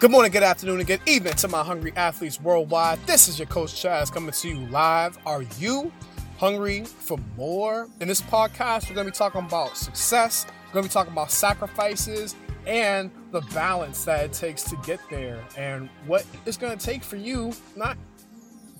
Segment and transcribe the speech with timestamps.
[0.00, 2.98] Good morning, good afternoon, and good evening to my hungry athletes worldwide.
[3.04, 5.18] This is your coach Chaz coming to you live.
[5.26, 5.92] Are you
[6.38, 7.86] hungry for more?
[8.00, 11.12] In this podcast, we're going to be talking about success, we're going to be talking
[11.12, 12.34] about sacrifices,
[12.66, 17.04] and the balance that it takes to get there, and what it's going to take
[17.04, 17.98] for you, not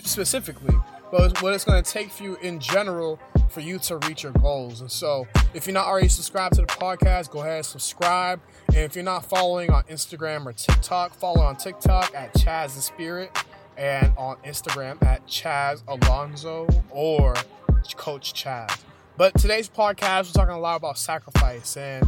[0.02, 0.74] specifically,
[1.12, 3.20] but what it's going to take for you in general
[3.50, 4.80] for you to reach your goals.
[4.80, 8.40] And so, if you're not already subscribed to the podcast, go ahead and subscribe.
[8.68, 12.80] And if you're not following on Instagram or TikTok, follow on TikTok at Chaz the
[12.80, 13.36] Spirit
[13.76, 17.34] and on Instagram at Chaz Alonso or
[17.96, 18.78] Coach Chaz.
[19.16, 22.06] But today's podcast, we're talking a lot about sacrifice, and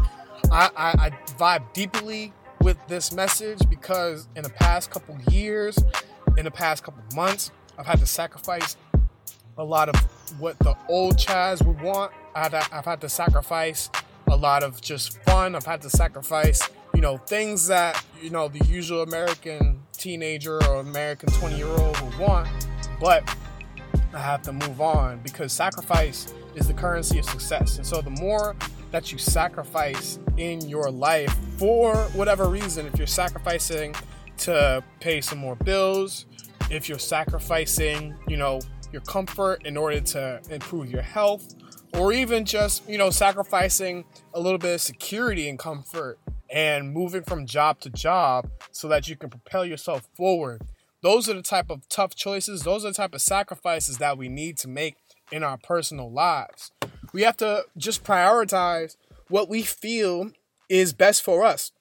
[0.50, 5.78] I, I, I vibe deeply with this message because in the past couple years,
[6.36, 8.76] in the past couple months, I've had to sacrifice
[9.58, 9.96] a lot of
[10.38, 12.12] what the old Chaz would want.
[12.34, 13.90] I've I've had to sacrifice
[14.28, 15.54] a lot of just fun.
[15.54, 20.80] I've had to sacrifice, you know, things that, you know, the usual American teenager or
[20.80, 22.48] American 20 year old would want.
[23.00, 23.28] But
[24.14, 27.76] I have to move on because sacrifice is the currency of success.
[27.76, 28.56] And so the more
[28.90, 33.94] that you sacrifice in your life for whatever reason, if you're sacrificing
[34.38, 36.26] to pay some more bills,
[36.70, 38.60] if you're sacrificing, you know,
[38.92, 41.54] your comfort in order to improve your health,
[41.94, 46.18] or even just, you know, sacrificing a little bit of security and comfort
[46.50, 50.62] and moving from job to job so that you can propel yourself forward.
[51.02, 54.28] Those are the type of tough choices, those are the type of sacrifices that we
[54.28, 54.96] need to make
[55.30, 56.70] in our personal lives.
[57.12, 58.96] We have to just prioritize
[59.28, 60.30] what we feel
[60.68, 61.72] is best for us.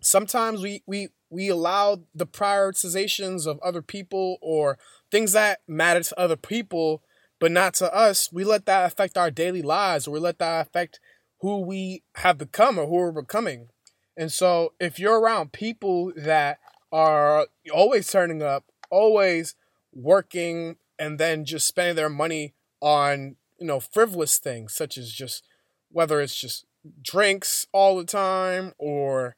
[0.00, 4.78] Sometimes we we we allow the prioritizations of other people or
[5.10, 7.02] things that matter to other people
[7.40, 10.66] but not to us we let that affect our daily lives or we let that
[10.66, 11.00] affect
[11.44, 13.68] who we have become or who we're becoming.
[14.16, 16.58] And so if you're around people that
[16.90, 19.54] are always turning up always
[19.92, 25.42] working and then just spending their money on you know frivolous things such as just
[25.90, 26.64] whether it's just
[27.02, 29.36] drinks all the time or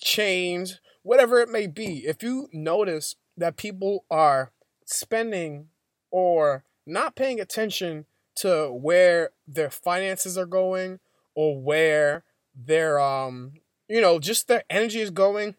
[0.00, 4.50] chains whatever it may be, if you notice that people are
[4.84, 5.68] spending
[6.10, 8.06] or not paying attention
[8.36, 10.98] to where their finances are going
[11.36, 12.24] or where
[12.56, 13.52] their um
[13.88, 15.54] you know just their energy is going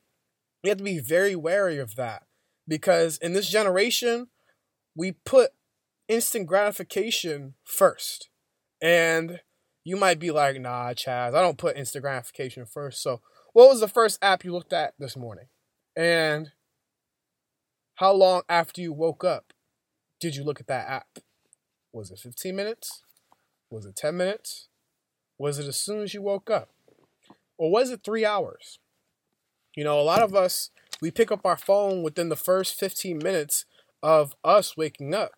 [0.64, 2.24] you have to be very wary of that.
[2.68, 4.28] Because in this generation
[4.96, 5.52] we put
[6.08, 8.30] instant gratification first.
[8.82, 9.42] And
[9.84, 13.02] you might be like nah chaz i don't put instant gratification first.
[13.02, 13.22] So
[13.56, 15.46] what was the first app you looked at this morning?
[15.96, 16.52] And
[17.96, 19.54] how long after you woke up
[20.20, 21.20] did you look at that app?
[21.94, 23.02] Was it 15 minutes?
[23.70, 24.68] Was it 10 minutes?
[25.38, 26.72] Was it as soon as you woke up?
[27.58, 28.80] Or was it three hours?
[29.74, 33.20] You know, a lot of us, we pick up our phone within the first 15
[33.20, 33.64] minutes
[34.04, 35.32] of us waking up.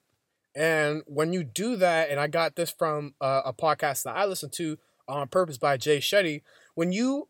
[0.55, 4.25] And when you do that, and I got this from a, a podcast that I
[4.25, 6.41] listened to on purpose by Jay Shetty,
[6.73, 7.27] when you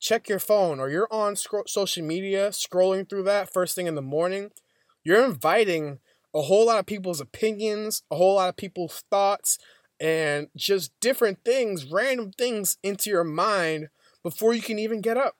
[0.00, 4.02] check your phone or you're on social media scrolling through that first thing in the
[4.02, 4.50] morning,
[5.04, 5.98] you're inviting
[6.34, 9.58] a whole lot of people's opinions, a whole lot of people's thoughts,
[10.00, 13.88] and just different things, random things into your mind
[14.22, 15.36] before you can even get up.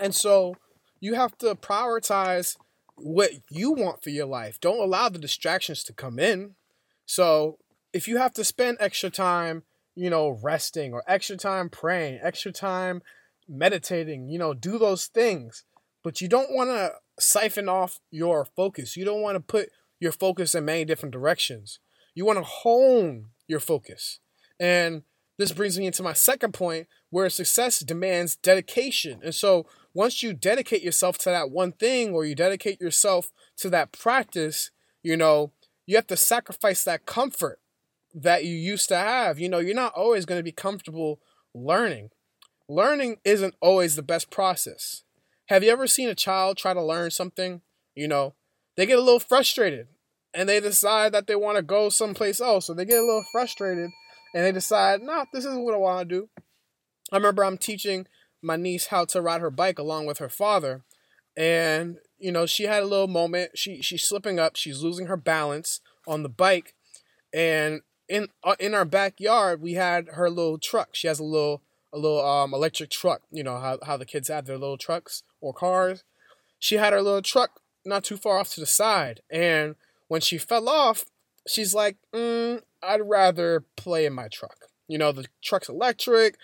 [0.00, 0.54] And so
[1.00, 2.56] you have to prioritize
[2.96, 4.60] what you want for your life.
[4.60, 6.56] Don't allow the distractions to come in.
[7.06, 7.58] So
[7.92, 12.52] if you have to spend extra time, you know, resting or extra time praying, extra
[12.52, 13.02] time
[13.52, 15.64] meditating, you know, do those things.
[16.02, 18.96] But you don't want to siphon off your focus.
[18.96, 19.68] You don't want to put
[20.00, 21.78] your focus in many different directions.
[22.14, 24.18] You want to hone your focus.
[24.58, 25.02] And
[25.38, 29.20] this brings me into my second point where success demands dedication.
[29.22, 33.70] And so once you dedicate yourself to that one thing or you dedicate yourself to
[33.70, 34.70] that practice,
[35.02, 35.52] you know,
[35.86, 37.60] you have to sacrifice that comfort
[38.14, 39.38] that you used to have.
[39.38, 41.20] You know, you're not always going to be comfortable
[41.54, 42.10] learning
[42.72, 45.02] learning isn't always the best process.
[45.46, 47.60] Have you ever seen a child try to learn something?
[47.94, 48.34] You know,
[48.76, 49.88] they get a little frustrated
[50.32, 52.66] and they decide that they want to go someplace else.
[52.66, 53.90] So they get a little frustrated
[54.34, 56.28] and they decide, nah, this isn't what I want to do.
[57.12, 58.06] I remember I'm teaching
[58.40, 60.82] my niece how to ride her bike along with her father.
[61.36, 63.52] And, you know, she had a little moment.
[63.54, 66.74] She she's slipping up, she's losing her balance on the bike.
[67.34, 70.90] And in uh, in our backyard, we had her little truck.
[70.92, 71.62] She has a little
[71.92, 73.22] a little um, electric truck.
[73.30, 76.04] You know how how the kids have their little trucks or cars.
[76.58, 79.76] She had her little truck not too far off to the side, and
[80.08, 81.04] when she fell off,
[81.46, 84.56] she's like, mm, "I'd rather play in my truck."
[84.88, 86.36] You know, the truck's electric,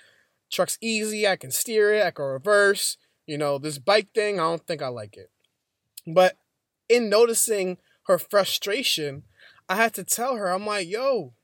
[0.51, 1.27] truck's easy.
[1.27, 2.05] I can steer it.
[2.05, 2.97] I can reverse.
[3.27, 5.31] You know, this bike thing, I don't think I like it.
[6.07, 6.39] But
[6.89, 9.25] in noticing her frustration,
[9.69, 11.35] I had to tell her, I'm like, yo,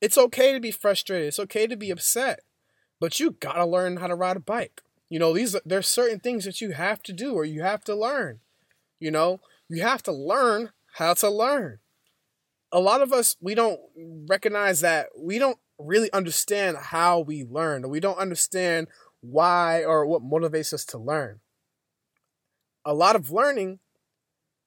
[0.00, 1.28] it's okay to be frustrated.
[1.28, 2.40] It's okay to be upset.
[3.02, 4.80] But you gotta learn how to ride a bike.
[5.08, 7.96] You know, these there's certain things that you have to do or you have to
[7.96, 8.38] learn.
[9.00, 11.80] You know, you have to learn how to learn.
[12.70, 13.80] A lot of us we don't
[14.28, 18.86] recognize that we don't really understand how we learn we don't understand
[19.20, 21.40] why or what motivates us to learn.
[22.84, 23.80] A lot of learning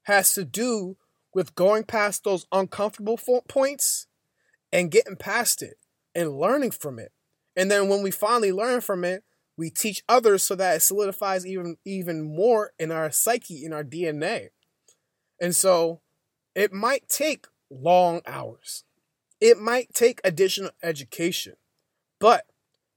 [0.03, 0.97] has to do
[1.33, 3.17] with going past those uncomfortable
[3.47, 4.07] points
[4.73, 5.77] and getting past it
[6.13, 7.13] and learning from it.
[7.55, 9.23] And then when we finally learn from it,
[9.57, 13.83] we teach others so that it solidifies even even more in our psyche, in our
[13.83, 14.49] DNA.
[15.39, 16.01] And so
[16.53, 18.83] it might take long hours.
[19.39, 21.55] It might take additional education.
[22.19, 22.45] But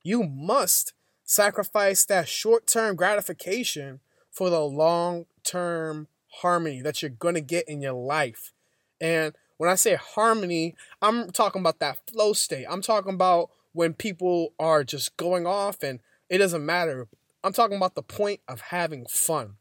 [0.02, 0.94] you must
[1.24, 4.00] sacrifice that short-term gratification
[4.30, 6.08] for the long-term
[6.40, 8.52] harmony that you're going to get in your life.
[9.00, 12.66] And when I say harmony, I'm talking about that flow state.
[12.70, 17.08] I'm talking about when people are just going off and it doesn't matter.
[17.44, 19.54] I'm talking about the point of having fun.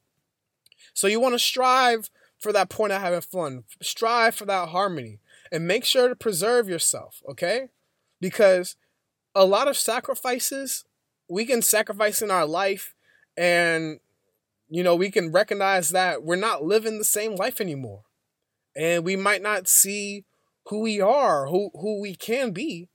[0.94, 2.10] So you want to strive
[2.40, 3.64] for that point of having fun.
[3.82, 5.20] Strive for that harmony
[5.52, 7.70] and make sure to preserve yourself, okay?
[8.20, 8.76] Because
[9.36, 10.84] a lot of sacrifices
[11.30, 12.96] we can sacrifice in our life
[13.36, 14.00] and
[14.70, 18.04] you know, we can recognize that we're not living the same life anymore.
[18.76, 20.26] And we might not see
[20.68, 22.90] who we are, who who we can be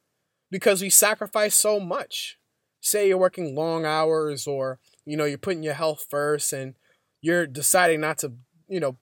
[0.52, 2.38] because we sacrifice so much.
[2.82, 6.75] Say you're working long hours or, you know, you're putting your health first and
[7.22, 8.34] you're deciding not to,
[8.69, 8.99] you know,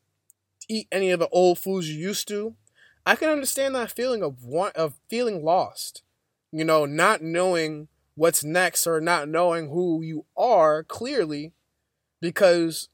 [0.68, 2.54] eat any of the old foods you used to.
[3.04, 6.02] I can understand that feeling of want of feeling lost.
[6.52, 11.52] You know, not knowing what's next or not knowing who you are clearly
[12.20, 12.88] because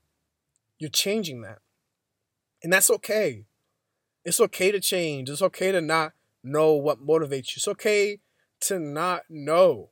[0.79, 1.59] you're changing that.
[2.63, 3.45] And that's okay.
[4.25, 5.29] It's okay to change.
[5.29, 6.13] It's okay to not
[6.43, 7.57] know what motivates you.
[7.57, 8.21] It's okay
[8.63, 9.91] to not know.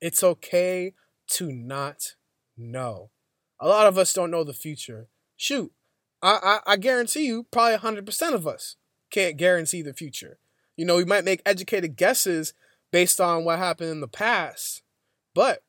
[0.00, 0.94] It's okay
[1.32, 2.14] to not
[2.56, 3.10] know.
[3.60, 5.08] A lot of us don't know the future.
[5.36, 5.72] Shoot,
[6.22, 8.76] I, I, I guarantee you, probably 100% of us
[9.10, 10.38] can't guarantee the future.
[10.76, 12.54] You know, we might make educated guesses
[12.92, 14.82] based on what happened in the past,
[15.34, 15.62] but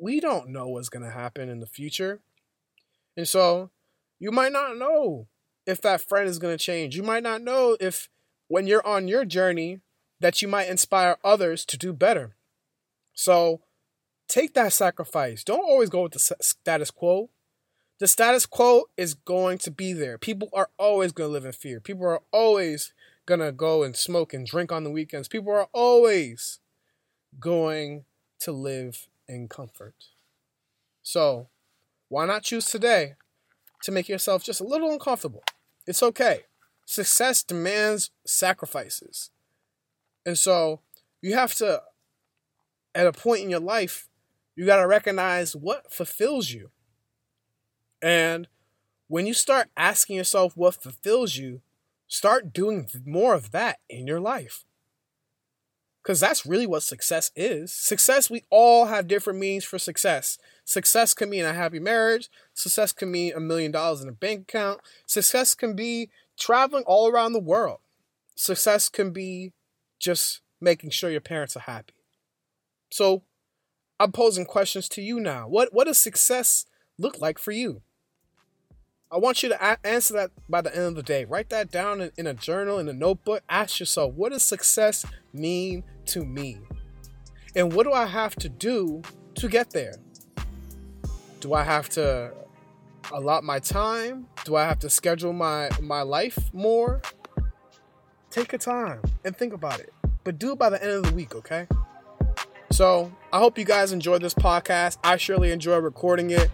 [0.00, 2.20] we don't know what's going to happen in the future.
[3.16, 3.70] And so
[4.18, 5.28] you might not know
[5.66, 6.96] if that friend is going to change.
[6.96, 8.08] You might not know if
[8.48, 9.80] when you're on your journey
[10.20, 12.36] that you might inspire others to do better.
[13.12, 13.62] So
[14.28, 15.44] take that sacrifice.
[15.44, 17.30] Don't always go with the status quo.
[17.98, 20.18] The status quo is going to be there.
[20.18, 21.80] People are always going to live in fear.
[21.80, 22.92] People are always
[23.24, 25.28] going to go and smoke and drink on the weekends.
[25.28, 26.60] People are always
[27.40, 28.04] going
[28.40, 29.94] to live in comfort.
[31.02, 31.48] So,
[32.08, 33.14] why not choose today
[33.82, 35.42] to make yourself just a little uncomfortable?
[35.86, 36.40] It's okay.
[36.84, 39.30] Success demands sacrifices.
[40.26, 40.80] And so,
[41.22, 41.82] you have to,
[42.94, 44.08] at a point in your life,
[44.56, 46.70] you got to recognize what fulfills you.
[48.02, 48.48] And
[49.08, 51.60] when you start asking yourself what fulfills you,
[52.08, 54.64] start doing more of that in your life.
[56.02, 57.72] Because that's really what success is.
[57.72, 60.38] Success, we all have different meanings for success.
[60.64, 62.28] Success can mean a happy marriage.
[62.54, 64.80] Success can mean a million dollars in a bank account.
[65.06, 67.78] Success can be traveling all around the world.
[68.36, 69.52] Success can be
[69.98, 71.94] just making sure your parents are happy.
[72.90, 73.22] So
[73.98, 75.48] I'm posing questions to you now.
[75.48, 76.66] What, what does success
[76.98, 77.82] look like for you?
[79.10, 81.24] I want you to answer that by the end of the day.
[81.24, 83.42] Write that down in, in a journal, in a notebook.
[83.48, 86.58] Ask yourself, what does success mean to me?
[87.54, 89.02] And what do I have to do
[89.36, 89.94] to get there?
[91.40, 92.32] Do I have to
[93.12, 94.26] allot my time?
[94.44, 97.00] Do I have to schedule my, my life more?
[98.30, 99.92] Take your time and think about it.
[100.24, 101.66] But do it by the end of the week, okay?
[102.70, 104.98] So I hope you guys enjoyed this podcast.
[105.04, 106.48] I surely enjoy recording it.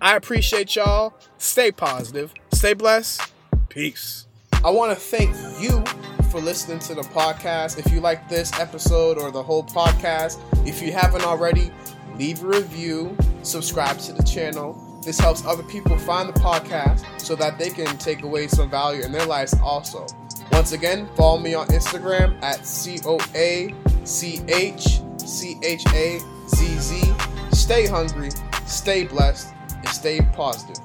[0.00, 1.14] I appreciate y'all.
[1.36, 2.32] Stay positive.
[2.52, 3.32] Stay blessed.
[3.68, 4.26] Peace.
[4.64, 5.84] I want to thank you
[6.30, 7.78] for listening to the podcast.
[7.78, 11.70] If you like this episode or the whole podcast, if you haven't already,
[12.16, 15.00] leave a review, subscribe to the channel.
[15.04, 19.02] This helps other people find the podcast so that they can take away some value
[19.02, 20.06] in their lives also.
[20.52, 23.74] Once again, follow me on Instagram at C O A
[24.04, 27.14] C H C H A Z Z.
[27.52, 28.30] Stay hungry,
[28.66, 30.76] stay blessed, and stay positive.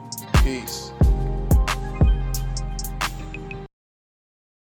[0.43, 0.92] Peace.